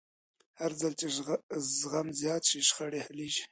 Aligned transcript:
هرځل 0.61 0.93
چې 0.99 1.07
زغم 1.79 2.07
زیات 2.21 2.43
شي، 2.49 2.59
شخړې 2.67 2.99
حل 3.05 3.17
کېږي. 3.25 3.43